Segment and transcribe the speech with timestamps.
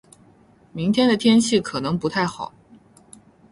[0.73, 2.55] 明天的天气可能不太好。